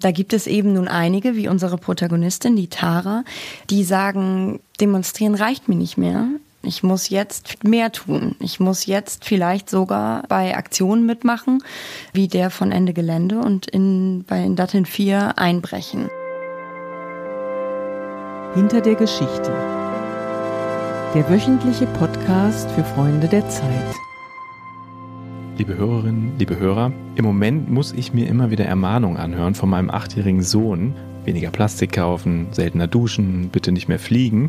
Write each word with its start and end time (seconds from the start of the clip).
Da 0.00 0.10
gibt 0.10 0.32
es 0.32 0.46
eben 0.46 0.72
nun 0.72 0.88
einige, 0.88 1.36
wie 1.36 1.48
unsere 1.48 1.78
Protagonistin, 1.78 2.56
die 2.56 2.68
Tara, 2.68 3.24
die 3.70 3.84
sagen, 3.84 4.60
demonstrieren 4.80 5.34
reicht 5.34 5.68
mir 5.68 5.76
nicht 5.76 5.96
mehr. 5.96 6.26
Ich 6.64 6.82
muss 6.82 7.08
jetzt 7.08 7.64
mehr 7.64 7.90
tun. 7.90 8.36
Ich 8.38 8.60
muss 8.60 8.86
jetzt 8.86 9.24
vielleicht 9.24 9.68
sogar 9.68 10.22
bei 10.28 10.56
Aktionen 10.56 11.06
mitmachen, 11.06 11.62
wie 12.12 12.28
der 12.28 12.50
von 12.50 12.70
Ende 12.70 12.92
Gelände 12.92 13.38
und 13.38 13.66
in, 13.66 14.24
bei 14.26 14.48
Datteln 14.48 14.86
4 14.86 15.38
einbrechen. 15.38 16.08
Hinter 18.54 18.80
der 18.80 18.94
Geschichte. 18.94 19.50
Der 21.14 21.28
wöchentliche 21.28 21.86
Podcast 21.86 22.70
für 22.70 22.84
Freunde 22.84 23.28
der 23.28 23.48
Zeit. 23.48 23.94
Liebe 25.58 25.76
Hörerinnen, 25.76 26.32
liebe 26.38 26.58
Hörer, 26.58 26.92
im 27.14 27.26
Moment 27.26 27.70
muss 27.70 27.92
ich 27.92 28.14
mir 28.14 28.26
immer 28.26 28.50
wieder 28.50 28.64
Ermahnungen 28.64 29.18
anhören 29.18 29.54
von 29.54 29.68
meinem 29.68 29.90
achtjährigen 29.90 30.42
Sohn. 30.42 30.94
Weniger 31.26 31.50
Plastik 31.50 31.92
kaufen, 31.92 32.46
seltener 32.52 32.86
duschen, 32.86 33.50
bitte 33.50 33.70
nicht 33.70 33.86
mehr 33.86 33.98
fliegen. 33.98 34.48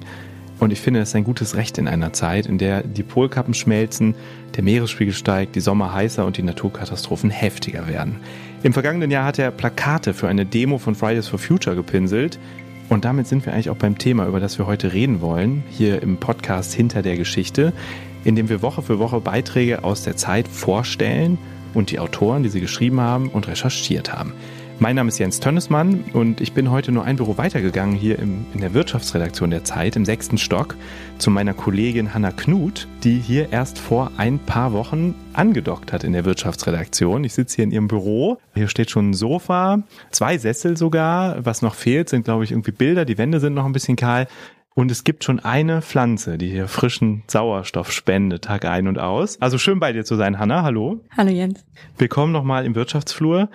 Und 0.60 0.72
ich 0.72 0.80
finde, 0.80 1.02
das 1.02 1.10
ist 1.10 1.16
ein 1.16 1.26
gutes 1.26 1.58
Recht 1.58 1.78
in 1.78 1.90
einer 1.90 2.14
Zeit, 2.14 2.46
in 2.46 2.58
der 2.58 2.84
die 2.84 3.04
Polkappen 3.04 3.54
schmelzen, 3.54 4.16
der 4.56 4.64
Meeresspiegel 4.64 5.14
steigt, 5.14 5.56
die 5.56 5.60
Sommer 5.60 5.94
heißer 5.94 6.26
und 6.26 6.38
die 6.38 6.44
Naturkatastrophen 6.44 7.30
heftiger 7.30 7.90
werden. 7.90 8.22
Im 8.64 8.72
vergangenen 8.72 9.12
Jahr 9.12 9.26
hat 9.26 9.40
er 9.40 9.52
Plakate 9.52 10.14
für 10.14 10.30
eine 10.30 10.46
Demo 10.46 10.78
von 10.78 10.96
Fridays 10.96 11.28
for 11.28 11.38
Future 11.38 11.76
gepinselt. 11.76 12.40
Und 12.88 13.04
damit 13.04 13.28
sind 13.28 13.46
wir 13.46 13.52
eigentlich 13.52 13.70
auch 13.70 13.76
beim 13.76 13.98
Thema, 13.98 14.26
über 14.26 14.40
das 14.40 14.58
wir 14.58 14.68
heute 14.68 14.94
reden 14.94 15.20
wollen, 15.20 15.64
hier 15.70 16.02
im 16.02 16.16
Podcast 16.16 16.74
Hinter 16.74 17.02
der 17.02 17.18
Geschichte, 17.18 17.74
in 18.24 18.36
dem 18.36 18.50
wir 18.50 18.62
Woche 18.62 18.82
für 18.82 19.00
Woche 19.00 19.20
Beiträge 19.20 19.84
aus 19.84 20.04
der 20.04 20.16
Zeit 20.16 20.48
vorstellen 20.48 21.38
und 21.74 21.92
die 21.92 22.00
Autoren, 22.00 22.44
die 22.44 22.50
sie 22.50 22.62
geschrieben 22.62 23.02
haben 23.02 23.30
und 23.30 23.48
recherchiert 23.48 24.14
haben. 24.14 24.34
Mein 24.80 24.96
Name 24.96 25.10
ist 25.10 25.20
Jens 25.20 25.40
Tönnesmann 25.40 26.04
und 26.14 26.42
ich 26.42 26.54
bin 26.54 26.72
heute 26.72 26.92
nur 26.92 27.06
ein 27.06 27.16
Büro 27.16 27.38
weitergegangen 27.38 27.96
hier 27.96 28.18
im, 28.20 28.46
in 28.54 28.60
der 28.60 28.74
Wirtschaftsredaktion 28.74 29.52
der 29.52 29.64
Zeit 29.64 29.96
im 29.96 30.04
sechsten 30.04 30.38
Stock 30.38 30.76
zu 31.20 31.30
meiner 31.30 31.54
Kollegin 31.54 32.14
Hanna 32.14 32.32
Knut, 32.32 32.88
die 33.04 33.20
hier 33.20 33.54
erst 33.54 33.78
vor 33.78 34.12
ein 34.18 34.40
paar 34.40 34.74
Wochen 34.74 35.16
angedockt 35.34 35.94
hat 35.94 36.04
in 36.04 36.12
der 36.12 36.26
Wirtschaftsredaktion. 36.26 37.24
Ich 37.24 37.34
sitze 37.34 37.58
hier 37.58 37.64
in 37.66 37.72
ihrem 37.72 37.88
Büro. 37.88 38.40
Hier 38.56 38.68
steht 38.68 38.90
schon 38.90 39.12
ein 39.12 39.14
Sofa, 39.14 39.84
zwei 40.12 40.38
Sessel 40.38 40.76
sogar. 40.76 41.46
Was 41.46 41.62
noch 41.62 41.76
fehlt, 41.76 42.10
sind 42.10 42.26
glaube 42.26 42.44
ich 42.44 42.52
irgendwie 42.52 42.72
Bilder. 42.72 43.06
Die 43.06 43.18
Wände 43.18 43.40
sind 43.40 43.54
noch 43.54 43.66
ein 43.66 43.74
bisschen 43.74 43.96
kahl. 43.96 44.28
Und 44.76 44.90
es 44.90 45.04
gibt 45.04 45.24
schon 45.24 45.40
eine 45.40 45.82
Pflanze, 45.84 46.38
die 46.40 46.50
hier 46.50 46.68
frischen 46.68 47.24
Sauerstoff 47.28 47.92
spendet, 47.92 48.46
Tag 48.46 48.66
ein 48.66 48.88
und 48.88 48.98
aus. 48.98 49.40
Also 49.40 49.60
schön 49.60 49.80
bei 49.80 49.94
dir 49.94 50.04
zu 50.04 50.16
sein, 50.16 50.40
Hanna. 50.40 50.64
Hallo. 50.64 51.02
Hallo 51.16 51.30
Jens. 51.30 51.64
Willkommen 51.98 52.32
nochmal 52.32 52.66
im 52.66 52.74
Wirtschaftsflur. 52.74 53.50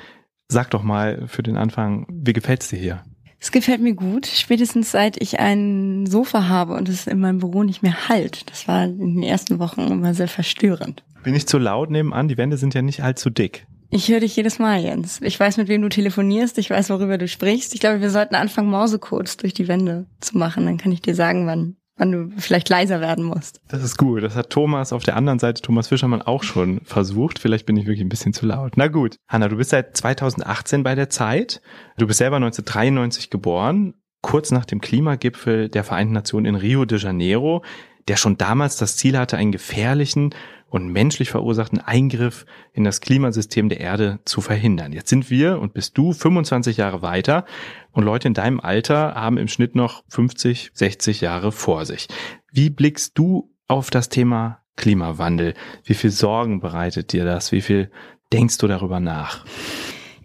Sag 0.46 0.70
doch 0.70 0.84
mal 0.84 1.26
für 1.26 1.42
den 1.42 1.56
Anfang, 1.56 2.06
wie 2.08 2.32
gefällt's 2.32 2.68
dir 2.68 2.78
hier? 2.78 3.02
Es 3.40 3.50
gefällt 3.50 3.80
mir 3.80 3.94
gut, 3.94 4.26
spätestens 4.26 4.92
seit 4.92 5.20
ich 5.20 5.38
ein 5.40 6.06
Sofa 6.06 6.48
habe 6.48 6.74
und 6.74 6.88
es 6.88 7.06
in 7.06 7.20
meinem 7.20 7.38
Büro 7.38 7.64
nicht 7.64 7.82
mehr 7.82 8.08
halt. 8.08 8.48
Das 8.50 8.68
war 8.68 8.84
in 8.84 9.14
den 9.14 9.22
ersten 9.22 9.58
Wochen 9.58 9.82
immer 9.82 10.14
sehr 10.14 10.28
verstörend. 10.28 11.04
Bin 11.24 11.34
ich 11.34 11.46
zu 11.46 11.58
laut 11.58 11.90
nebenan? 11.90 12.28
Die 12.28 12.36
Wände 12.36 12.56
sind 12.56 12.74
ja 12.74 12.82
nicht 12.82 13.02
allzu 13.02 13.30
dick. 13.30 13.66
Ich 13.90 14.08
höre 14.08 14.20
dich 14.20 14.36
jedes 14.36 14.58
Mal, 14.58 14.80
Jens. 14.80 15.20
Ich 15.22 15.38
weiß, 15.40 15.56
mit 15.56 15.68
wem 15.68 15.80
du 15.82 15.88
telefonierst, 15.88 16.58
ich 16.58 16.68
weiß, 16.68 16.90
worüber 16.90 17.16
du 17.16 17.26
sprichst. 17.26 17.74
Ich 17.74 17.80
glaube, 17.80 18.00
wir 18.00 18.10
sollten 18.10 18.34
anfangen, 18.34 18.70
Mausecodes 18.70 19.38
durch 19.38 19.54
die 19.54 19.68
Wände 19.68 20.06
zu 20.20 20.36
machen. 20.36 20.66
Dann 20.66 20.76
kann 20.76 20.92
ich 20.92 21.00
dir 21.00 21.14
sagen, 21.14 21.46
wann 21.46 21.76
wann 21.98 22.12
du 22.12 22.30
vielleicht 22.38 22.68
leiser 22.68 23.00
werden 23.00 23.24
musst. 23.24 23.60
Das 23.68 23.82
ist 23.82 23.98
gut. 23.98 24.22
Das 24.22 24.36
hat 24.36 24.50
Thomas 24.50 24.92
auf 24.92 25.02
der 25.02 25.16
anderen 25.16 25.38
Seite, 25.38 25.60
Thomas 25.60 25.88
Fischermann, 25.88 26.22
auch 26.22 26.42
schon 26.42 26.80
versucht. 26.84 27.38
Vielleicht 27.38 27.66
bin 27.66 27.76
ich 27.76 27.86
wirklich 27.86 28.00
ein 28.00 28.08
bisschen 28.08 28.32
zu 28.32 28.46
laut. 28.46 28.74
Na 28.76 28.86
gut. 28.86 29.16
Hanna, 29.28 29.48
du 29.48 29.56
bist 29.56 29.70
seit 29.70 29.96
2018 29.96 30.82
bei 30.82 30.94
der 30.94 31.10
Zeit. 31.10 31.60
Du 31.98 32.06
bist 32.06 32.18
selber 32.18 32.36
1993 32.36 33.30
geboren, 33.30 33.94
kurz 34.22 34.50
nach 34.50 34.64
dem 34.64 34.80
Klimagipfel 34.80 35.68
der 35.68 35.84
Vereinten 35.84 36.14
Nationen 36.14 36.46
in 36.46 36.54
Rio 36.54 36.84
de 36.84 36.98
Janeiro, 36.98 37.64
der 38.06 38.16
schon 38.16 38.38
damals 38.38 38.76
das 38.76 38.96
Ziel 38.96 39.18
hatte, 39.18 39.36
einen 39.36 39.52
gefährlichen 39.52 40.34
und 40.70 40.88
menschlich 40.88 41.30
verursachten 41.30 41.80
Eingriff 41.80 42.44
in 42.72 42.84
das 42.84 43.00
Klimasystem 43.00 43.68
der 43.68 43.80
Erde 43.80 44.20
zu 44.24 44.40
verhindern. 44.40 44.92
Jetzt 44.92 45.08
sind 45.08 45.30
wir 45.30 45.60
und 45.60 45.72
bist 45.72 45.96
du 45.96 46.12
25 46.12 46.76
Jahre 46.76 47.02
weiter 47.02 47.44
und 47.92 48.04
Leute 48.04 48.28
in 48.28 48.34
deinem 48.34 48.60
Alter 48.60 49.14
haben 49.14 49.38
im 49.38 49.48
Schnitt 49.48 49.74
noch 49.74 50.04
50, 50.08 50.70
60 50.74 51.20
Jahre 51.20 51.52
vor 51.52 51.86
sich. 51.86 52.08
Wie 52.52 52.70
blickst 52.70 53.16
du 53.16 53.50
auf 53.66 53.90
das 53.90 54.08
Thema 54.08 54.62
Klimawandel? 54.76 55.54
Wie 55.84 55.94
viel 55.94 56.10
Sorgen 56.10 56.60
bereitet 56.60 57.12
dir 57.12 57.24
das? 57.24 57.52
Wie 57.52 57.62
viel 57.62 57.90
denkst 58.32 58.58
du 58.58 58.66
darüber 58.68 59.00
nach? 59.00 59.44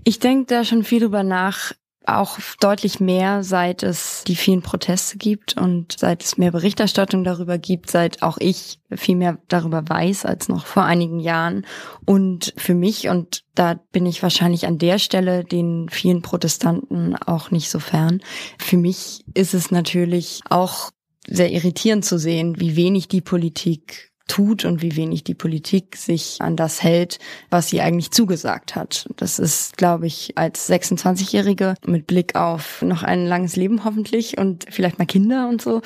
Ich 0.03 0.19
denke 0.19 0.45
da 0.47 0.65
schon 0.65 0.83
viel 0.83 0.99
drüber 0.99 1.23
nach, 1.23 1.71
auch 2.05 2.39
deutlich 2.59 2.99
mehr, 2.99 3.43
seit 3.43 3.83
es 3.83 4.23
die 4.25 4.35
vielen 4.35 4.61
Proteste 4.61 5.17
gibt 5.17 5.57
und 5.57 5.95
seit 5.97 6.23
es 6.23 6.37
mehr 6.37 6.51
Berichterstattung 6.51 7.23
darüber 7.23 7.57
gibt, 7.57 7.89
seit 7.89 8.21
auch 8.21 8.37
ich 8.39 8.79
viel 8.91 9.15
mehr 9.15 9.37
darüber 9.47 9.87
weiß 9.87 10.25
als 10.25 10.49
noch 10.49 10.65
vor 10.65 10.83
einigen 10.83 11.19
Jahren. 11.19 11.65
Und 12.05 12.53
für 12.57 12.75
mich, 12.75 13.09
und 13.09 13.43
da 13.55 13.75
bin 13.91 14.05
ich 14.05 14.21
wahrscheinlich 14.23 14.67
an 14.67 14.77
der 14.77 14.99
Stelle 14.99 15.43
den 15.43 15.89
vielen 15.89 16.21
Protestanten 16.21 17.15
auch 17.15 17.51
nicht 17.51 17.69
so 17.69 17.79
fern, 17.79 18.21
für 18.57 18.77
mich 18.77 19.23
ist 19.33 19.53
es 19.53 19.71
natürlich 19.71 20.41
auch 20.49 20.91
sehr 21.27 21.51
irritierend 21.51 22.05
zu 22.05 22.17
sehen, 22.17 22.59
wie 22.59 22.75
wenig 22.75 23.07
die 23.07 23.21
Politik 23.21 24.12
tut 24.27 24.65
und 24.65 24.81
wie 24.81 24.95
wenig 24.95 25.23
die 25.23 25.33
Politik 25.33 25.97
sich 25.97 26.37
an 26.39 26.55
das 26.55 26.81
hält, 26.81 27.19
was 27.49 27.69
sie 27.69 27.81
eigentlich 27.81 28.11
zugesagt 28.11 28.75
hat. 28.75 29.09
Das 29.17 29.39
ist, 29.39 29.77
glaube 29.77 30.07
ich, 30.07 30.37
als 30.37 30.69
26-Jährige 30.69 31.75
mit 31.85 32.07
Blick 32.07 32.35
auf 32.35 32.81
noch 32.81 33.03
ein 33.03 33.25
langes 33.25 33.55
Leben 33.55 33.83
hoffentlich 33.83 34.37
und 34.37 34.65
vielleicht 34.69 34.97
mal 34.97 35.05
Kinder 35.05 35.49
und 35.49 35.61
so 35.61 35.81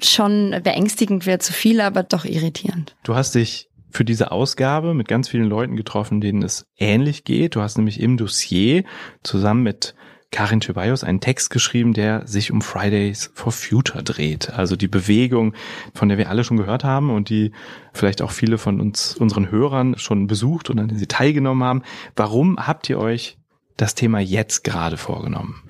schon 0.00 0.54
beängstigend 0.62 1.26
wäre 1.26 1.40
zu 1.40 1.52
viel, 1.52 1.80
aber 1.80 2.02
doch 2.02 2.24
irritierend. 2.24 2.96
Du 3.02 3.14
hast 3.14 3.34
dich 3.34 3.68
für 3.90 4.04
diese 4.04 4.30
Ausgabe 4.30 4.94
mit 4.94 5.08
ganz 5.08 5.28
vielen 5.28 5.48
Leuten 5.48 5.76
getroffen, 5.76 6.20
denen 6.20 6.42
es 6.42 6.66
ähnlich 6.76 7.24
geht. 7.24 7.56
Du 7.56 7.60
hast 7.60 7.76
nämlich 7.76 8.00
im 8.00 8.16
Dossier 8.16 8.84
zusammen 9.22 9.62
mit 9.62 9.94
Karin 10.32 10.60
Tobias 10.60 11.02
einen 11.02 11.20
Text 11.20 11.50
geschrieben, 11.50 11.92
der 11.92 12.26
sich 12.26 12.52
um 12.52 12.62
Fridays 12.62 13.30
for 13.34 13.52
Future 13.52 14.02
dreht. 14.04 14.50
Also 14.50 14.76
die 14.76 14.88
Bewegung, 14.88 15.54
von 15.94 16.08
der 16.08 16.18
wir 16.18 16.30
alle 16.30 16.44
schon 16.44 16.56
gehört 16.56 16.84
haben 16.84 17.10
und 17.10 17.28
die 17.30 17.52
vielleicht 17.92 18.22
auch 18.22 18.30
viele 18.30 18.56
von 18.56 18.80
uns, 18.80 19.16
unseren 19.16 19.50
Hörern 19.50 19.98
schon 19.98 20.28
besucht 20.28 20.70
und 20.70 20.78
an 20.78 20.88
der 20.88 20.98
sie 20.98 21.08
teilgenommen 21.08 21.64
haben. 21.64 21.82
Warum 22.14 22.64
habt 22.64 22.88
ihr 22.88 22.98
euch 22.98 23.38
das 23.76 23.94
Thema 23.94 24.20
jetzt 24.20 24.62
gerade 24.62 24.96
vorgenommen? 24.96 25.62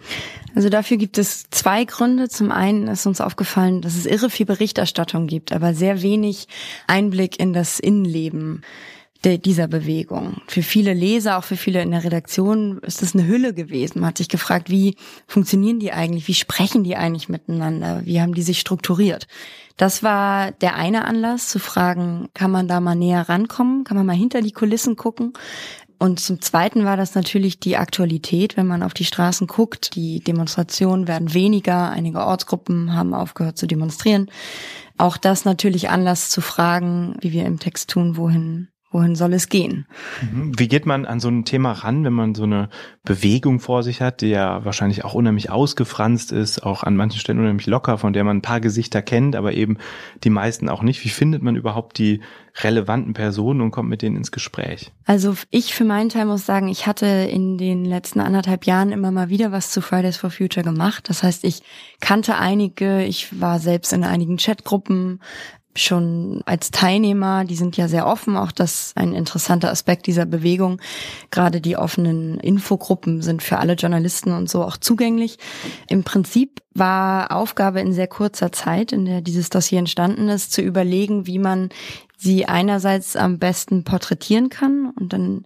Also 0.55 0.69
dafür 0.69 0.97
gibt 0.97 1.17
es 1.17 1.49
zwei 1.51 1.85
Gründe. 1.85 2.29
Zum 2.29 2.51
einen 2.51 2.89
ist 2.89 3.07
uns 3.07 3.21
aufgefallen, 3.21 3.81
dass 3.83 3.97
es 3.97 4.05
irre 4.05 4.31
viel 4.31 4.47
Berichterstattung 4.47 5.27
gibt, 5.27 5.53
aber 5.53 5.75
sehr 5.75 6.03
wenig 6.03 6.49
Einblick 6.87 7.39
in 7.39 7.53
das 7.53 7.79
Innenleben 7.79 8.63
der, 9.25 9.39
dieser 9.39 9.69
Bewegung. 9.69 10.41
Für 10.47 10.63
viele 10.63 10.95
Leser, 10.95 11.39
auch 11.39 11.45
für 11.45 11.57
viele 11.57 11.83
in 11.83 11.91
der 11.91 12.05
Redaktion, 12.05 12.79
ist 12.79 13.03
das 13.03 13.15
eine 13.15 13.27
Hülle 13.27 13.55
gewesen. 13.55 14.01
Man 14.01 14.09
hat 14.09 14.19
sich 14.19 14.29
gefragt, 14.29 14.71
wie 14.71 14.97
funktionieren 15.27 15.79
die 15.79 15.93
eigentlich? 15.93 16.29
Wie 16.29 16.35
sprechen 16.35 16.85
die 16.85 16.97
eigentlich 16.97 17.29
miteinander? 17.29 18.03
Wie 18.05 18.21
haben 18.21 18.35
die 18.35 18.43
sich 18.43 18.61
strukturiert? 18.61 19.27
Das 19.77 20.03
war 20.03 20.53
der 20.53 20.75
eine 20.75 21.05
Anlass 21.05 21.49
zu 21.49 21.59
fragen, 21.59 22.29
kann 22.35 22.51
man 22.51 22.69
da 22.69 22.81
mal 22.81 22.95
näher 22.95 23.29
rankommen? 23.29 23.85
Kann 23.85 23.97
man 23.97 24.07
mal 24.07 24.17
hinter 24.17 24.43
die 24.43 24.53
Kulissen 24.53 24.97
gucken? 24.97 25.33
Und 25.99 26.19
zum 26.19 26.41
Zweiten 26.41 26.87
war 26.87 26.97
das 26.97 27.15
natürlich 27.15 27.61
die 27.61 27.77
Aktualität, 27.77 28.57
wenn 28.57 28.67
man 28.67 28.83
auf 28.83 28.95
die 28.95 29.05
Straßen 29.05 29.47
guckt. 29.47 29.95
Die 29.97 30.21
Demonstrationen 30.21 31.07
werden 31.07 31.35
weniger, 31.35 31.91
einige 31.91 32.21
Ortsgruppen 32.21 32.95
haben 32.95 33.13
aufgehört 33.13 33.59
zu 33.59 33.67
demonstrieren. 33.67 34.31
Auch 34.97 35.19
das 35.19 35.45
natürlich 35.45 35.91
Anlass 35.91 36.31
zu 36.31 36.41
fragen, 36.41 37.17
wie 37.21 37.33
wir 37.33 37.45
im 37.45 37.59
Text 37.59 37.91
tun, 37.91 38.17
wohin 38.17 38.69
wohin 38.91 39.15
soll 39.15 39.33
es 39.35 39.49
gehen? 39.49 39.87
Mhm. 40.21 40.59
Wie 40.59 40.69
geht 40.69 40.85
man 40.85 41.07
an 41.07 41.21
so 41.21 41.29
ein 41.29 41.45
Thema 41.45 41.73
ran, 41.73 42.05
wenn 42.05 42.13
man 42.13 42.35
so 42.35 42.43
eine 42.43 42.69
Bewegung 43.05 43.61
vor 43.61 43.83
sich 43.83 44.01
hat, 44.01 44.21
die 44.21 44.29
ja 44.29 44.65
wahrscheinlich 44.65 45.05
auch 45.05 45.15
unheimlich 45.15 45.51
ausgefranst 45.51 46.33
ist, 46.33 46.65
auch 46.65 46.83
an 46.83 46.97
manchen 46.97 47.21
Stellen 47.21 47.39
unheimlich 47.39 47.67
locker, 47.67 47.99
von 47.99 48.13
der 48.13 48.25
man 48.25 48.39
ein 48.39 48.43
paar 48.43 48.61
Gesichter 48.61 49.01
kennt, 49.01 49.37
aber 49.37 49.53
eben 49.53 49.79
die 50.25 50.31
meisten 50.31 50.69
auch 50.69 50.83
nicht. 50.83 51.05
Wie 51.05 51.09
findet 51.09 51.43
man 51.43 51.55
überhaupt 51.55 51.99
die 51.99 52.21
relevanten 52.63 53.15
Personen 53.15 53.61
und 53.61 53.71
kommt 53.71 53.89
mit 53.89 54.03
denen 54.03 54.17
ins 54.17 54.33
Gespräch? 54.33 54.91
Also 55.07 55.35
ich 55.51 55.73
für 55.75 55.85
meinen 55.85 56.09
Teil 56.09 56.27
muss 56.27 56.45
sagen, 56.45 56.69
ich 56.69 56.87
hatte 56.87 57.07
in 57.07 57.59
den 57.59 57.85
letzten 57.85 58.21
anderthalb 58.21 58.67
Jahren 58.67 58.91
immer 58.91 59.13
mal 59.13 59.29
wieder 59.29 59.53
was 59.53 59.71
zu 59.71 59.81
Fridays 59.81 60.17
for 60.17 60.31
Future 60.31 60.65
gemacht. 60.65 61.09
Das 61.09 61.23
heißt, 61.23 61.45
ich 61.45 61.63
kannte 62.01 62.37
einige, 62.37 63.05
ich 63.05 63.41
war 63.41 63.61
selbst 63.61 63.93
in 63.93 64.05
einigen 64.05 64.37
Chatgruppen, 64.37 65.21
schon 65.77 66.43
als 66.47 66.71
Teilnehmer, 66.71 67.45
die 67.45 67.55
sind 67.55 67.77
ja 67.77 67.87
sehr 67.87 68.07
offen, 68.07 68.37
auch 68.37 68.53
das 68.53 68.93
ein 68.97 69.15
interessanter 69.15 69.71
Aspekt 69.71 70.07
dieser 70.07 70.27
Bewegung. 70.27 70.81
Gerade 71.31 71.61
die 71.61 71.77
offenen 71.77 72.39
Infogruppen 72.41 73.23
sind 73.23 73.43
für 73.43 73.59
alle 73.59 73.75
Journalisten 73.75 74.33
und 74.33 74.51
so 74.51 74.65
auch 74.65 74.77
zugänglich. 74.77 75.39
Im 75.89 76.03
Prinzip 76.03 76.61
war 76.75 77.33
Aufgabe 77.33 77.81
in 77.81 77.93
sehr 77.93 78.09
kurzer 78.09 78.53
Zeit, 78.53 78.93
in 78.93 79.05
der 79.05 79.21
dieses 79.21 79.49
Dossier 79.51 79.79
entstanden 79.79 80.29
ist, 80.29 80.53
zu 80.53 80.61
überlegen, 80.61 81.27
wie 81.27 81.39
man 81.39 81.69
sie 82.17 82.47
einerseits 82.47 83.17
am 83.17 83.39
besten 83.39 83.85
porträtieren 83.85 84.51
kann 84.51 84.93
und 84.97 85.13
dann 85.13 85.45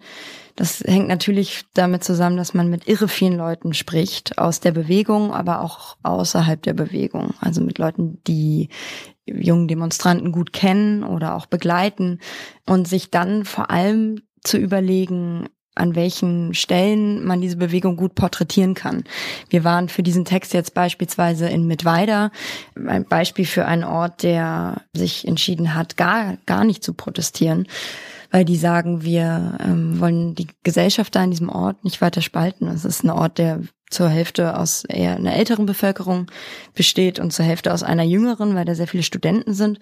das 0.57 0.81
hängt 0.81 1.09
natürlich 1.09 1.65
damit 1.75 2.05
zusammen, 2.05 2.37
dass 2.37 2.55
man 2.55 2.71
mit 2.71 2.87
irre 2.87 3.09
vielen 3.09 3.37
Leuten 3.37 3.75
spricht, 3.75 4.39
aus 4.39 4.61
der 4.61 4.71
Bewegung, 4.71 5.33
aber 5.33 5.61
auch 5.61 5.97
außerhalb 6.05 6.63
der 6.63 6.75
Bewegung. 6.75 7.35
Also 7.41 7.61
mit 7.61 7.79
Leuten, 7.79 8.21
die 8.29 8.69
jungen 9.27 9.69
Demonstranten 9.69 10.33
gut 10.33 10.53
kennen 10.53 11.03
oder 11.05 11.35
auch 11.35 11.47
begleiten 11.47 12.21
und 12.67 12.87
sich 12.89 13.11
dann 13.11 13.45
vor 13.45 13.71
allem 13.71 14.21
zu 14.43 14.59
überlegen, 14.59 15.49
an 15.75 15.97
welchen 15.97 16.55
Stellen 16.55 17.25
man 17.25 17.41
diese 17.41 17.57
Bewegung 17.57 17.97
gut 17.97 18.15
porträtieren 18.15 18.75
kann. 18.75 19.05
Wir 19.49 19.65
waren 19.65 19.89
für 19.89 20.03
diesen 20.03 20.25
Text 20.25 20.55
jetzt 20.55 20.75
beispielsweise 20.75 21.49
in 21.49 21.67
Mittweida, 21.67 22.31
ein 22.87 23.07
Beispiel 23.07 23.45
für 23.45 23.67
einen 23.67 23.85
Ort, 23.85 24.23
der 24.23 24.83
sich 24.93 25.27
entschieden 25.27 25.75
hat, 25.75 25.97
gar, 25.97 26.37
gar 26.47 26.65
nicht 26.65 26.85
zu 26.85 26.95
protestieren 26.95 27.67
weil 28.31 28.45
die 28.45 28.57
sagen, 28.57 29.05
wir 29.05 29.59
ähm, 29.65 30.01
wollen 30.01 30.35
die 30.35 30.49
Gesellschaft 30.65 31.15
da 31.15 31.23
in 31.23 31.31
diesem 31.31 31.49
Ort 31.49 31.85
nicht 31.85 32.01
weiter 32.01 32.21
spalten. 32.21 32.67
Es 32.67 32.85
ist 32.85 33.05
ein 33.05 33.11
Ort, 33.11 33.39
der 33.39 33.61
zur 33.95 34.09
Hälfte 34.09 34.59
aus 34.59 34.85
eher 34.85 35.17
einer 35.17 35.35
älteren 35.35 35.67
Bevölkerung 35.67 36.27
besteht 36.75 37.19
und 37.19 37.33
zur 37.33 37.45
Hälfte 37.45 37.73
aus 37.73 37.83
einer 37.83 38.03
jüngeren, 38.03 38.55
weil 38.55 38.65
da 38.65 38.75
sehr 38.75 38.89
viele 38.89 39.03
Studenten 39.03 39.55
sind. 39.55 39.79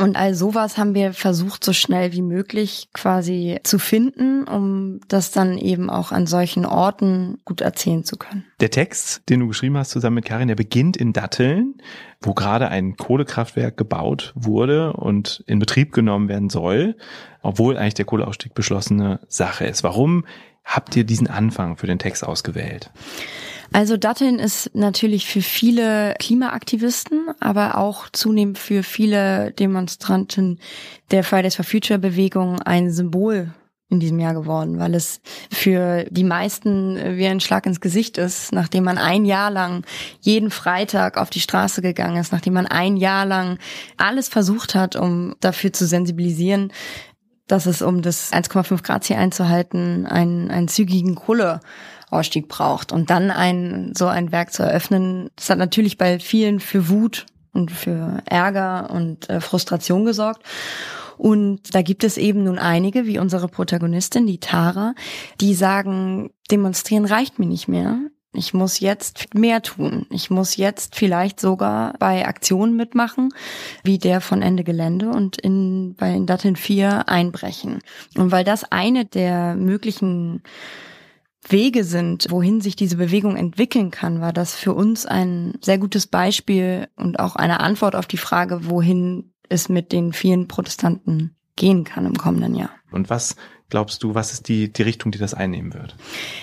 Und 0.00 0.16
all 0.16 0.34
sowas 0.34 0.78
haben 0.78 0.94
wir 0.94 1.12
versucht, 1.12 1.62
so 1.62 1.74
schnell 1.74 2.12
wie 2.12 2.22
möglich 2.22 2.88
quasi 2.94 3.58
zu 3.64 3.78
finden, 3.78 4.44
um 4.44 5.00
das 5.08 5.30
dann 5.30 5.58
eben 5.58 5.90
auch 5.90 6.10
an 6.10 6.26
solchen 6.26 6.64
Orten 6.64 7.36
gut 7.44 7.60
erzählen 7.60 8.02
zu 8.02 8.16
können. 8.16 8.46
Der 8.60 8.70
Text, 8.70 9.28
den 9.28 9.40
du 9.40 9.48
geschrieben 9.48 9.76
hast 9.76 9.90
zusammen 9.90 10.14
mit 10.14 10.24
Karin, 10.24 10.48
der 10.48 10.54
beginnt 10.54 10.96
in 10.96 11.12
Datteln, 11.12 11.82
wo 12.22 12.32
gerade 12.32 12.68
ein 12.68 12.96
Kohlekraftwerk 12.96 13.76
gebaut 13.76 14.32
wurde 14.34 14.94
und 14.94 15.44
in 15.46 15.58
Betrieb 15.58 15.92
genommen 15.92 16.30
werden 16.30 16.48
soll, 16.48 16.96
obwohl 17.42 17.76
eigentlich 17.76 17.92
der 17.92 18.06
Kohleausstieg 18.06 18.54
beschlossene 18.54 19.20
Sache 19.28 19.66
ist. 19.66 19.84
Warum 19.84 20.24
habt 20.70 20.96
ihr 20.96 21.04
diesen 21.04 21.26
Anfang 21.26 21.76
für 21.76 21.86
den 21.86 21.98
Text 21.98 22.24
ausgewählt? 22.24 22.90
Also 23.72 23.96
Datteln 23.96 24.38
ist 24.38 24.74
natürlich 24.74 25.26
für 25.26 25.42
viele 25.42 26.14
Klimaaktivisten, 26.18 27.30
aber 27.38 27.78
auch 27.78 28.08
zunehmend 28.10 28.58
für 28.58 28.82
viele 28.82 29.52
Demonstranten 29.52 30.58
der 31.12 31.22
Fridays 31.22 31.54
for 31.54 31.64
Future 31.64 31.98
Bewegung 31.98 32.60
ein 32.62 32.90
Symbol 32.90 33.52
in 33.90 33.98
diesem 33.98 34.20
Jahr 34.20 34.34
geworden, 34.34 34.78
weil 34.78 34.94
es 34.94 35.20
für 35.52 36.04
die 36.10 36.24
meisten 36.24 36.96
wie 37.16 37.26
ein 37.26 37.40
Schlag 37.40 37.66
ins 37.66 37.80
Gesicht 37.80 38.18
ist, 38.18 38.52
nachdem 38.52 38.84
man 38.84 38.98
ein 38.98 39.24
Jahr 39.24 39.50
lang 39.50 39.84
jeden 40.20 40.50
Freitag 40.50 41.16
auf 41.16 41.28
die 41.28 41.40
Straße 41.40 41.82
gegangen 41.82 42.16
ist, 42.16 42.32
nachdem 42.32 42.54
man 42.54 42.66
ein 42.66 42.96
Jahr 42.96 43.26
lang 43.26 43.58
alles 43.96 44.28
versucht 44.28 44.76
hat, 44.76 44.94
um 44.94 45.34
dafür 45.40 45.72
zu 45.72 45.86
sensibilisieren, 45.86 46.72
dass 47.50 47.66
es, 47.66 47.82
um 47.82 48.02
das 48.02 48.32
1,5 48.32 48.82
Grad 48.82 49.04
Ziel 49.04 49.16
einzuhalten, 49.16 50.06
einen, 50.06 50.50
einen 50.50 50.68
zügigen 50.68 51.14
Kohleausstieg 51.14 52.48
braucht. 52.48 52.92
Und 52.92 53.10
dann 53.10 53.30
ein, 53.30 53.92
so 53.96 54.06
ein 54.06 54.32
Werk 54.32 54.52
zu 54.52 54.62
eröffnen, 54.62 55.30
das 55.36 55.50
hat 55.50 55.58
natürlich 55.58 55.98
bei 55.98 56.18
vielen 56.18 56.60
für 56.60 56.88
Wut 56.88 57.26
und 57.52 57.70
für 57.70 58.22
Ärger 58.26 58.90
und 58.90 59.28
äh, 59.28 59.40
Frustration 59.40 60.04
gesorgt. 60.04 60.42
Und 61.18 61.74
da 61.74 61.82
gibt 61.82 62.02
es 62.02 62.16
eben 62.16 62.44
nun 62.44 62.58
einige, 62.58 63.04
wie 63.04 63.18
unsere 63.18 63.48
Protagonistin, 63.48 64.26
die 64.26 64.40
Tara, 64.40 64.94
die 65.40 65.54
sagen, 65.54 66.30
demonstrieren 66.50 67.04
reicht 67.04 67.38
mir 67.38 67.46
nicht 67.46 67.68
mehr. 67.68 67.98
Ich 68.32 68.54
muss 68.54 68.78
jetzt 68.78 69.34
mehr 69.34 69.60
tun. 69.60 70.06
Ich 70.10 70.30
muss 70.30 70.56
jetzt 70.56 70.94
vielleicht 70.94 71.40
sogar 71.40 71.94
bei 71.98 72.26
Aktionen 72.26 72.76
mitmachen, 72.76 73.34
wie 73.82 73.98
der 73.98 74.20
von 74.20 74.40
Ende 74.40 74.62
Gelände 74.62 75.10
und 75.10 75.40
in, 75.40 75.96
bei 75.96 76.16
Datteln 76.20 76.54
4 76.54 77.08
einbrechen. 77.08 77.80
Und 78.16 78.30
weil 78.30 78.44
das 78.44 78.64
eine 78.70 79.04
der 79.04 79.56
möglichen 79.56 80.42
Wege 81.48 81.82
sind, 81.82 82.30
wohin 82.30 82.60
sich 82.60 82.76
diese 82.76 82.96
Bewegung 82.96 83.36
entwickeln 83.36 83.90
kann, 83.90 84.20
war 84.20 84.32
das 84.32 84.54
für 84.54 84.74
uns 84.74 85.06
ein 85.06 85.54
sehr 85.60 85.78
gutes 85.78 86.06
Beispiel 86.06 86.86
und 86.96 87.18
auch 87.18 87.34
eine 87.34 87.60
Antwort 87.60 87.96
auf 87.96 88.06
die 88.06 88.18
Frage, 88.18 88.68
wohin 88.68 89.32
es 89.48 89.68
mit 89.68 89.90
den 89.90 90.12
vielen 90.12 90.46
Protestanten 90.46 91.34
gehen 91.56 91.82
kann 91.84 92.06
im 92.06 92.16
kommenden 92.16 92.54
Jahr. 92.54 92.70
Und 92.92 93.10
was 93.10 93.36
glaubst 93.70 94.02
du, 94.02 94.14
was 94.14 94.32
ist 94.32 94.48
die, 94.48 94.72
die 94.72 94.82
Richtung, 94.82 95.12
die 95.12 95.18
das 95.18 95.32
einnehmen 95.32 95.72
wird? 95.72 95.94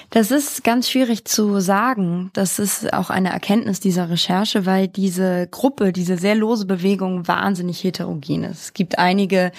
Das 0.10 0.32
ist 0.32 0.64
ganz 0.64 0.90
schwierig 0.90 1.26
zu 1.26 1.60
sagen. 1.60 2.32
Das 2.34 2.58
ist 2.58 2.94
auch 2.94 3.10
eine 3.10 3.30
Erkenntnis 3.30 3.80
dieser 3.80 4.10
Recherche, 4.10 4.66
weil 4.66 4.88
diese 4.88 5.48
Gruppe, 5.48 5.94
diese 5.94 6.18
sehr 6.18 6.36
lose 6.36 6.66
Bewegung 6.66 7.28
wahnsinnig 7.28 7.84
heterogen 7.84 8.46
ist. 8.46 8.62
Es 8.62 8.74
gibt 8.74 8.98
einige, 8.98 9.52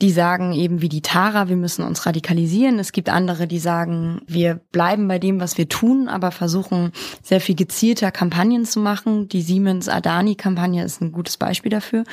die 0.00 0.10
sagen 0.10 0.52
eben 0.52 0.80
wie 0.80 0.88
die 0.88 1.02
Tara, 1.02 1.48
wir 1.48 1.56
müssen 1.56 1.84
uns 1.84 2.06
radikalisieren. 2.06 2.78
Es 2.78 2.92
gibt 2.92 3.08
andere, 3.08 3.46
die 3.46 3.58
sagen, 3.58 4.22
wir 4.26 4.60
bleiben 4.72 5.08
bei 5.08 5.18
dem, 5.18 5.40
was 5.40 5.58
wir 5.58 5.68
tun, 5.68 6.08
aber 6.08 6.30
versuchen 6.30 6.92
sehr 7.22 7.40
viel 7.40 7.54
gezielter 7.54 8.10
Kampagnen 8.10 8.64
zu 8.64 8.80
machen. 8.80 9.28
Die 9.28 9.42
Siemens-Adani-Kampagne 9.42 10.84
ist 10.84 11.02
ein 11.02 11.12
gutes 11.12 11.36
Beispiel 11.36 11.70
dafür. 11.70 12.04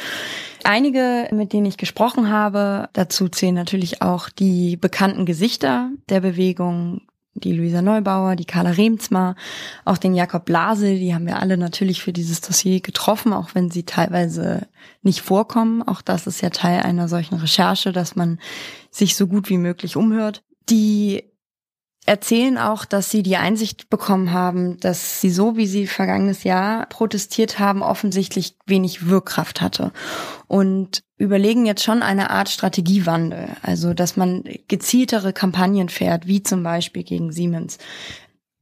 Einige, 0.63 1.29
mit 1.31 1.53
denen 1.53 1.65
ich 1.65 1.77
gesprochen 1.77 2.29
habe, 2.29 2.89
dazu 2.93 3.29
zählen 3.29 3.55
natürlich 3.55 4.01
auch 4.01 4.29
die 4.29 4.75
bekannten 4.75 5.25
Gesichter 5.25 5.89
der 6.09 6.19
Bewegung, 6.19 7.01
die 7.43 7.53
Luisa 7.53 7.81
Neubauer, 7.81 8.35
die 8.35 8.45
Carla 8.45 8.71
Remzma, 8.71 9.35
auch 9.85 9.97
den 9.97 10.15
Jakob 10.15 10.45
Blase, 10.45 10.95
die 10.95 11.13
haben 11.13 11.25
wir 11.25 11.39
alle 11.39 11.57
natürlich 11.57 12.01
für 12.01 12.13
dieses 12.13 12.41
Dossier 12.41 12.81
getroffen, 12.81 13.33
auch 13.33 13.55
wenn 13.55 13.69
sie 13.69 13.83
teilweise 13.83 14.67
nicht 15.01 15.21
vorkommen. 15.21 15.81
Auch 15.83 16.01
das 16.01 16.27
ist 16.27 16.41
ja 16.41 16.49
Teil 16.49 16.81
einer 16.81 17.07
solchen 17.07 17.35
Recherche, 17.35 17.91
dass 17.91 18.15
man 18.15 18.39
sich 18.91 19.15
so 19.15 19.27
gut 19.27 19.49
wie 19.49 19.57
möglich 19.57 19.95
umhört. 19.95 20.43
Die 20.69 21.23
erzählen 22.07 22.57
auch, 22.57 22.85
dass 22.85 23.11
sie 23.11 23.21
die 23.21 23.35
Einsicht 23.35 23.89
bekommen 23.89 24.31
haben, 24.31 24.79
dass 24.79 25.19
sie 25.19 25.29
so, 25.29 25.57
wie 25.57 25.67
sie 25.67 25.87
vergangenes 25.87 26.43
Jahr 26.43 26.87
protestiert 26.87 27.59
haben, 27.59 27.83
offensichtlich 27.83 28.55
wenig 28.65 29.07
Wirkkraft 29.07 29.61
hatte. 29.61 29.91
Und 30.47 31.03
überlegen 31.17 31.65
jetzt 31.65 31.83
schon 31.83 32.01
eine 32.01 32.29
Art 32.29 32.49
Strategiewandel. 32.49 33.49
Also, 33.61 33.93
dass 33.93 34.15
man 34.15 34.45
gezieltere 34.69 35.33
Kampagnen 35.33 35.89
fährt, 35.89 36.27
wie 36.27 36.41
zum 36.41 36.63
Beispiel 36.63 37.03
gegen 37.03 37.33
Siemens. 37.33 37.77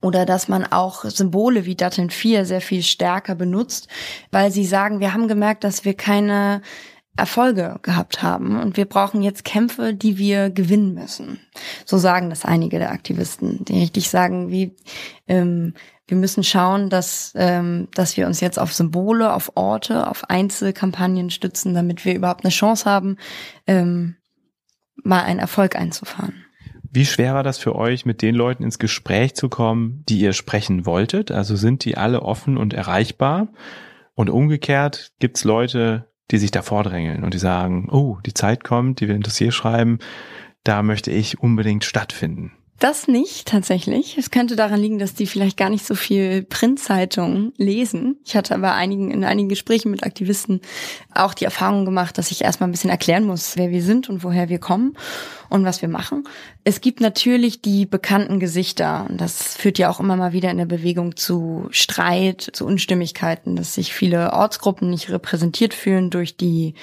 Oder 0.02 0.26
dass 0.26 0.48
man 0.48 0.66
auch 0.66 1.06
Symbole 1.06 1.66
wie 1.66 1.76
Datteln 1.76 2.10
4 2.10 2.46
sehr 2.46 2.62
viel 2.62 2.82
stärker 2.82 3.36
benutzt, 3.36 3.88
weil 4.32 4.52
sie 4.52 4.66
sagen, 4.66 5.00
wir 5.00 5.14
haben 5.14 5.28
gemerkt, 5.28 5.64
dass 5.64 5.86
wir 5.86 5.94
keine 5.94 6.62
Erfolge 7.18 7.80
gehabt 7.82 8.22
haben 8.22 8.60
und 8.60 8.76
wir 8.78 8.86
brauchen 8.86 9.22
jetzt 9.22 9.46
Kämpfe, 9.46 9.94
die 9.94 10.18
wir 10.18 10.50
gewinnen 10.50 10.94
müssen. 10.94 11.40
So 11.86 11.98
sagen 11.98 12.30
das 12.30 12.44
einige 12.44 12.78
der 12.78 12.92
Aktivisten, 12.92 13.64
die 13.66 13.80
richtig 13.80 14.10
sagen, 14.10 14.52
wie 14.52 14.76
ähm, 15.28 15.74
wir 16.08 16.18
müssen 16.18 16.44
schauen, 16.44 16.90
dass 16.90 17.32
ähm, 17.36 17.88
dass 17.94 18.18
wir 18.18 18.28
uns 18.28 18.42
jetzt 18.42 18.60
auf 18.60 18.74
Symbole, 18.74 19.34
auf 19.34 19.54
Orte, 19.56 20.08
auf 20.08 20.30
Einzelkampagnen 20.30 21.30
stützen, 21.30 21.74
damit 21.74 22.04
wir 22.06 22.16
überhaupt 22.16 22.44
eine 22.44 22.52
Chance 22.52 22.90
haben, 22.90 23.18
ähm, 23.66 24.18
mal 25.04 25.24
einen 25.24 25.40
Erfolg 25.40 25.76
einzufahren. 25.76 26.46
Wie 26.92 27.06
schwer 27.06 27.34
war 27.34 27.44
das 27.44 27.58
für 27.58 27.76
euch, 27.76 28.06
mit 28.06 28.22
den 28.22 28.36
Leuten 28.36 28.64
ins 28.64 28.80
Gespräch 28.80 29.36
zu 29.36 29.50
kommen, 29.50 30.04
die 30.08 30.20
ihr 30.20 30.32
sprechen 30.32 30.86
wolltet? 30.86 31.30
Also 31.30 31.56
sind 31.56 31.84
die 31.84 31.98
alle 31.98 32.22
offen 32.22 32.58
und 32.58 32.74
erreichbar? 32.74 33.50
Und 34.14 34.30
umgekehrt 34.30 35.12
gibt's 35.20 35.44
Leute, 35.44 36.08
die 36.32 36.38
sich 36.38 36.52
da 36.52 36.62
vordrängeln 36.62 37.24
und 37.24 37.34
die 37.34 37.40
sagen, 37.40 37.90
oh, 37.92 38.18
die 38.26 38.34
Zeit 38.34 38.64
kommt, 38.64 39.00
die 39.00 39.08
wir 39.08 39.16
ein 39.16 39.22
Dossier 39.22 39.52
schreiben, 39.52 40.00
da 40.64 40.82
möchte 40.82 41.12
ich 41.12 41.40
unbedingt 41.40 41.84
stattfinden. 41.84 42.52
Das 42.78 43.08
nicht 43.08 43.48
tatsächlich. 43.48 44.18
Es 44.18 44.32
könnte 44.32 44.58
daran 44.58 44.82
liegen, 44.82 45.00
dass 45.00 45.14
die 45.14 45.28
vielleicht 45.28 45.56
gar 45.56 45.70
nicht 45.70 45.86
so 45.86 45.96
viel 45.96 46.44
Printzeitungen 46.44 47.54
lesen. 47.56 48.18
Ich 48.26 48.36
hatte 48.36 48.54
aber 48.54 48.74
einigen, 48.74 49.12
in 49.12 49.24
einigen 49.24 49.48
Gesprächen 49.48 49.92
mit 49.92 50.04
Aktivisten 50.04 50.60
auch 51.14 51.34
die 51.34 51.46
Erfahrung 51.46 51.86
gemacht, 51.86 52.18
dass 52.18 52.32
ich 52.32 52.44
erstmal 52.44 52.68
ein 52.68 52.74
bisschen 52.74 52.90
erklären 52.90 53.24
muss, 53.24 53.56
wer 53.56 53.72
wir 53.72 53.82
sind 53.82 54.10
und 54.10 54.26
woher 54.26 54.50
wir 54.50 54.60
kommen 54.60 54.98
und 55.50 55.64
was 55.64 55.82
wir 55.82 55.88
machen. 55.88 56.28
Es 56.66 56.82
gibt 56.82 57.00
natürlich 57.00 57.62
die 57.62 57.86
bekannten 57.86 58.42
Gesichter. 58.42 59.06
Und 59.10 59.22
das 59.22 59.56
führt 59.56 59.78
ja 59.78 59.90
auch 59.90 60.02
immer 60.02 60.18
mal 60.18 60.34
wieder 60.34 60.52
in 60.52 60.58
der 60.58 60.66
Bewegung 60.66 61.16
zu 61.16 61.68
Streit, 61.72 62.50
zu 62.52 62.66
Unstimmigkeiten, 62.66 63.56
dass 63.56 63.76
sich 63.76 63.94
viele 63.94 64.34
Ortsgruppen 64.34 64.90
nicht 64.90 65.10
repräsentiert 65.10 65.74
fühlen 65.74 66.10
durch 66.10 66.36
die 66.36 66.74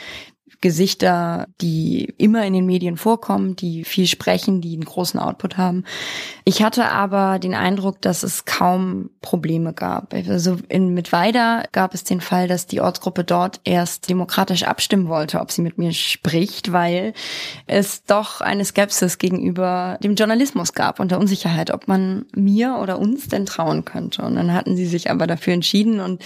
Gesichter, 0.62 1.48
die 1.60 2.14
immer 2.16 2.46
in 2.46 2.54
den 2.54 2.64
Medien 2.64 2.96
vorkommen, 2.96 3.56
die 3.56 3.84
viel 3.84 4.06
sprechen, 4.06 4.62
die 4.62 4.72
einen 4.72 4.84
großen 4.84 5.20
Output 5.20 5.58
haben. 5.58 5.84
Ich 6.44 6.62
hatte 6.62 6.88
aber 6.90 7.38
den 7.38 7.54
Eindruck, 7.54 8.00
dass 8.00 8.22
es 8.22 8.46
kaum 8.46 9.10
Probleme 9.20 9.74
gab. 9.74 10.14
Also 10.14 10.56
in 10.68 10.94
Mittweida 10.94 11.64
gab 11.72 11.94
es 11.94 12.04
den 12.04 12.20
Fall, 12.20 12.48
dass 12.48 12.66
die 12.66 12.80
Ortsgruppe 12.80 13.24
dort 13.24 13.60
erst 13.64 14.08
demokratisch 14.08 14.62
abstimmen 14.62 15.08
wollte, 15.08 15.40
ob 15.40 15.50
sie 15.50 15.62
mit 15.62 15.78
mir 15.78 15.92
spricht, 15.92 16.72
weil 16.72 17.12
es 17.66 18.04
doch 18.04 18.40
eine 18.40 18.64
Skepsis 18.64 19.18
gegenüber 19.18 19.98
dem 20.02 20.14
Journalismus 20.14 20.72
gab 20.72 21.00
und 21.00 21.10
der 21.10 21.18
Unsicherheit, 21.18 21.72
ob 21.72 21.88
man 21.88 22.24
mir 22.34 22.78
oder 22.80 22.98
uns 22.98 23.28
denn 23.28 23.46
trauen 23.46 23.84
könnte. 23.84 24.22
Und 24.22 24.36
dann 24.36 24.54
hatten 24.54 24.76
sie 24.76 24.86
sich 24.86 25.10
aber 25.10 25.26
dafür 25.26 25.54
entschieden 25.54 26.00
und 26.00 26.22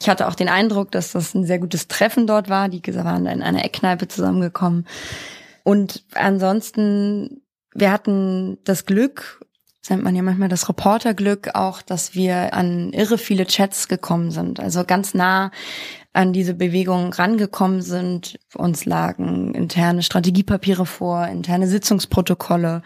ich 0.00 0.08
hatte 0.08 0.26
auch 0.26 0.34
den 0.34 0.48
Eindruck, 0.48 0.90
dass 0.90 1.12
das 1.12 1.34
ein 1.34 1.46
sehr 1.46 1.60
gutes 1.60 1.86
Treffen 1.86 2.26
dort 2.26 2.48
war. 2.48 2.68
Die 2.68 2.82
waren 3.04 3.26
in 3.26 3.42
einer 3.42 3.64
Eckkneipe 3.76 4.08
zusammengekommen. 4.08 4.86
Und 5.62 6.04
ansonsten, 6.14 7.42
wir 7.74 7.92
hatten 7.92 8.58
das 8.64 8.86
Glück, 8.86 9.40
nennt 9.88 10.02
man 10.02 10.16
ja 10.16 10.22
manchmal 10.22 10.48
das 10.48 10.68
Reporterglück 10.68 11.54
auch, 11.54 11.80
dass 11.80 12.14
wir 12.14 12.54
an 12.54 12.92
irre 12.92 13.18
viele 13.18 13.46
Chats 13.46 13.86
gekommen 13.86 14.32
sind. 14.32 14.58
Also 14.58 14.84
ganz 14.84 15.14
nah 15.14 15.52
an 16.12 16.32
diese 16.32 16.54
Bewegung 16.54 17.12
rangekommen 17.12 17.82
sind. 17.82 18.38
Uns 18.54 18.84
lagen 18.84 19.54
interne 19.54 20.02
Strategiepapiere 20.02 20.86
vor, 20.86 21.28
interne 21.28 21.68
Sitzungsprotokolle, 21.68 22.82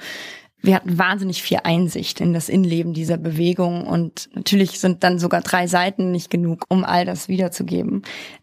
wir 0.62 0.75
hatten 0.75 0.99
wahnsinnig 0.99 1.43
viel 1.43 1.59
Einsicht 1.64 2.21
in 2.21 2.35
das 2.35 2.49
Innenleben 2.49 2.93
dieser 2.93 3.17
Bewegung 3.17 3.87
und 3.87 4.29
natürlich 4.35 4.79
sind 4.79 5.02
dann 5.02 5.19
sogar 5.19 5.40
drei 5.40 5.67
Seiten 5.67 6.11
nicht 6.11 6.31
genug, 6.31 6.64
um 6.69 6.85
all 6.85 7.05
das 7.05 7.29
wiederzugeben. 7.29 8.02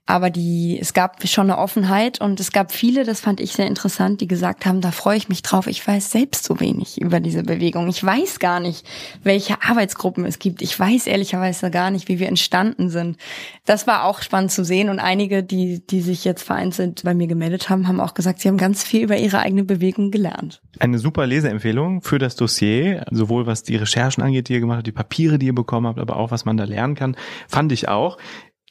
Aber 0.09 0.29
die, 0.29 0.79
es 0.79 0.93
gab 0.93 1.27
schon 1.27 1.51
eine 1.51 1.59
Offenheit 1.59 2.21
und 2.21 2.39
es 2.39 2.53
gab 2.53 2.71
viele, 2.71 3.03
das 3.03 3.19
fand 3.19 3.41
ich 3.41 3.51
sehr 3.51 3.67
interessant, 3.67 4.21
die 4.21 4.27
gesagt 4.27 4.65
haben, 4.65 4.79
da 4.79 4.91
freue 4.91 5.17
ich 5.17 5.27
mich 5.27 5.41
drauf. 5.41 5.67
Ich 5.67 5.85
weiß 5.85 6.11
selbst 6.11 6.45
so 6.45 6.61
wenig 6.61 7.01
über 7.01 7.19
diese 7.19 7.43
Bewegung. 7.43 7.89
Ich 7.89 8.01
weiß 8.01 8.39
gar 8.39 8.61
nicht, 8.61 8.87
welche 9.21 9.61
Arbeitsgruppen 9.61 10.25
es 10.25 10.39
gibt. 10.39 10.61
Ich 10.61 10.79
weiß 10.79 11.07
ehrlicherweise 11.07 11.69
gar 11.71 11.91
nicht, 11.91 12.07
wie 12.07 12.19
wir 12.19 12.29
entstanden 12.29 12.89
sind. 12.89 13.17
Das 13.65 13.85
war 13.85 14.05
auch 14.05 14.21
spannend 14.21 14.51
zu 14.51 14.63
sehen 14.63 14.87
und 14.87 14.99
einige, 14.99 15.43
die, 15.43 15.85
die 15.85 15.99
sich 15.99 16.23
jetzt 16.23 16.43
vereinzelt 16.43 17.03
bei 17.03 17.13
mir 17.13 17.27
gemeldet 17.27 17.69
haben, 17.69 17.89
haben 17.89 17.99
auch 17.99 18.13
gesagt, 18.13 18.39
sie 18.39 18.47
haben 18.47 18.57
ganz 18.57 18.83
viel 18.83 19.03
über 19.03 19.17
ihre 19.17 19.39
eigene 19.39 19.65
Bewegung 19.65 20.09
gelernt. 20.09 20.61
Eine 20.79 20.99
super 20.99 21.27
Leseempfehlung 21.27 22.01
für 22.07 22.19
das 22.19 22.35
Dossier, 22.35 23.05
sowohl 23.11 23.45
was 23.45 23.63
die 23.63 23.75
Recherchen 23.75 24.23
angeht, 24.23 24.49
die 24.49 24.53
ihr 24.53 24.59
gemacht 24.59 24.77
habt, 24.77 24.87
die 24.87 24.91
Papiere, 24.91 25.37
die 25.37 25.47
ihr 25.47 25.55
bekommen 25.55 25.87
habt, 25.87 25.99
aber 25.99 26.15
auch 26.15 26.31
was 26.31 26.45
man 26.45 26.57
da 26.57 26.63
lernen 26.63 26.95
kann, 26.95 27.15
fand 27.47 27.71
ich 27.71 27.87
auch. 27.87 28.17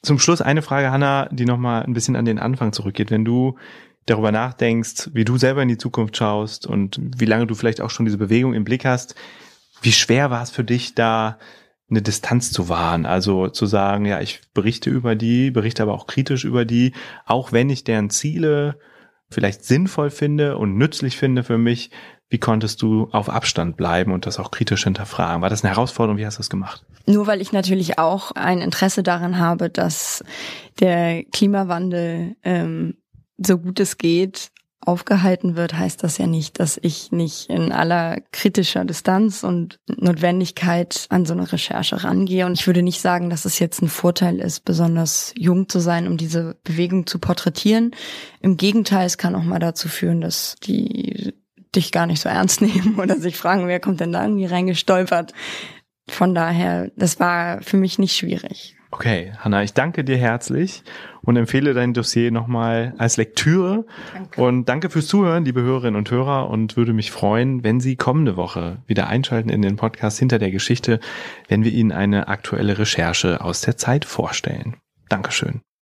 Zum 0.01 0.19
Schluss 0.19 0.41
eine 0.41 0.61
Frage, 0.61 0.91
Hanna, 0.91 1.29
die 1.31 1.45
nochmal 1.45 1.83
ein 1.83 1.93
bisschen 1.93 2.15
an 2.15 2.25
den 2.25 2.39
Anfang 2.39 2.73
zurückgeht. 2.73 3.11
Wenn 3.11 3.25
du 3.25 3.57
darüber 4.05 4.31
nachdenkst, 4.31 5.11
wie 5.13 5.25
du 5.25 5.37
selber 5.37 5.61
in 5.61 5.67
die 5.67 5.77
Zukunft 5.77 6.17
schaust 6.17 6.65
und 6.65 6.99
wie 7.01 7.25
lange 7.25 7.47
du 7.47 7.55
vielleicht 7.55 7.81
auch 7.81 7.89
schon 7.89 8.05
diese 8.05 8.17
Bewegung 8.17 8.53
im 8.53 8.63
Blick 8.63 8.85
hast, 8.85 9.15
wie 9.81 9.91
schwer 9.91 10.31
war 10.31 10.41
es 10.41 10.49
für 10.49 10.63
dich 10.63 10.95
da, 10.95 11.37
eine 11.89 12.01
Distanz 12.01 12.51
zu 12.51 12.69
wahren? 12.69 13.05
Also 13.05 13.47
zu 13.49 13.65
sagen, 13.65 14.05
ja, 14.05 14.19
ich 14.19 14.41
berichte 14.53 14.89
über 14.89 15.15
die, 15.15 15.51
berichte 15.51 15.83
aber 15.83 15.93
auch 15.93 16.07
kritisch 16.07 16.43
über 16.43 16.65
die, 16.65 16.93
auch 17.25 17.51
wenn 17.51 17.69
ich 17.69 17.83
deren 17.83 18.09
Ziele 18.09 18.79
vielleicht 19.29 19.65
sinnvoll 19.65 20.09
finde 20.09 20.57
und 20.57 20.77
nützlich 20.77 21.17
finde 21.17 21.43
für 21.43 21.57
mich, 21.57 21.91
wie 22.29 22.39
konntest 22.39 22.81
du 22.81 23.07
auf 23.11 23.29
Abstand 23.29 23.77
bleiben 23.77 24.11
und 24.11 24.25
das 24.25 24.39
auch 24.39 24.51
kritisch 24.51 24.83
hinterfragen? 24.83 25.41
War 25.41 25.49
das 25.49 25.63
eine 25.63 25.73
Herausforderung? 25.73 26.17
Wie 26.17 26.25
hast 26.25 26.35
du 26.35 26.39
das 26.39 26.49
gemacht? 26.49 26.85
Nur 27.05 27.25
weil 27.27 27.41
ich 27.41 27.53
natürlich 27.53 27.99
auch 27.99 28.31
ein 28.31 28.59
Interesse 28.59 29.01
daran 29.01 29.39
habe, 29.39 29.69
dass 29.69 30.23
der 30.79 31.23
Klimawandel 31.23 32.35
ähm, 32.43 32.97
so 33.37 33.57
gut 33.57 33.79
es 33.79 33.97
geht 33.97 34.51
aufgehalten 34.87 35.57
wird, 35.57 35.73
heißt 35.73 36.03
das 36.03 36.17
ja 36.17 36.27
nicht, 36.27 36.59
dass 36.59 36.79
ich 36.81 37.11
nicht 37.11 37.49
in 37.49 37.73
aller 37.73 38.21
kritischer 38.31 38.85
Distanz 38.85 39.43
und 39.43 39.79
Notwendigkeit 39.87 41.07
an 41.09 41.25
so 41.25 41.33
eine 41.33 41.51
Recherche 41.51 42.03
rangehe. 42.03 42.45
Und 42.45 42.53
ich 42.53 42.67
würde 42.67 42.83
nicht 42.83 43.01
sagen, 43.01 43.29
dass 43.29 43.43
es 43.43 43.59
jetzt 43.59 43.81
ein 43.81 43.89
Vorteil 43.89 44.39
ist, 44.39 44.63
besonders 44.63 45.33
jung 45.37 45.67
zu 45.67 45.79
sein, 45.79 46.07
um 46.07 46.15
diese 46.15 46.55
Bewegung 46.63 47.05
zu 47.05 47.19
porträtieren. 47.19 47.91
Im 48.39 48.55
Gegenteil, 48.55 49.05
es 49.05 49.17
kann 49.17 49.35
auch 49.35 49.43
mal 49.43 49.59
dazu 49.59 49.89
führen, 49.89 50.21
dass 50.21 50.55
die 50.63 51.33
dich 51.77 51.91
gar 51.91 52.05
nicht 52.05 52.21
so 52.21 52.27
ernst 52.27 52.61
nehmen 52.61 52.95
oder 52.97 53.15
sich 53.15 53.37
fragen, 53.37 53.67
wer 53.67 53.79
kommt 53.79 54.01
denn 54.01 54.11
da 54.11 54.23
irgendwie 54.23 54.45
reingestolpert. 54.45 55.33
Von 56.09 56.33
daher, 56.33 56.91
das 56.95 57.19
war 57.19 57.61
für 57.61 57.77
mich 57.77 57.99
nicht 57.99 58.15
schwierig. 58.15 58.77
Okay, 58.89 59.33
Hanna, 59.39 59.63
ich 59.63 59.73
danke 59.73 60.05
dir 60.05 60.15
herzlich 60.15 60.81
und 61.21 61.35
empfehle 61.35 61.73
dein 61.73 61.93
Dossier 61.93 62.31
nochmal 62.31 62.93
als 62.97 63.17
Lektüre. 63.17 63.85
Danke. 64.13 64.41
Und 64.41 64.69
danke 64.69 64.89
fürs 64.89 65.07
Zuhören, 65.07 65.43
liebe 65.43 65.61
Hörerinnen 65.61 65.97
und 65.97 66.09
Hörer, 66.09 66.49
und 66.49 66.77
würde 66.77 66.93
mich 66.93 67.11
freuen, 67.11 67.65
wenn 67.65 67.81
Sie 67.81 67.97
kommende 67.97 68.37
Woche 68.37 68.81
wieder 68.87 69.07
einschalten 69.07 69.49
in 69.49 69.61
den 69.61 69.75
Podcast 69.75 70.19
hinter 70.19 70.39
der 70.39 70.51
Geschichte, 70.51 71.01
wenn 71.49 71.65
wir 71.65 71.71
Ihnen 71.73 71.91
eine 71.91 72.29
aktuelle 72.29 72.77
Recherche 72.79 73.41
aus 73.41 73.59
der 73.59 73.75
Zeit 73.75 74.05
vorstellen. 74.05 74.77
Dankeschön. 75.09 75.61